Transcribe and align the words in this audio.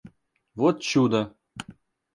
Вот 0.59 0.77
чудо! 0.89 1.21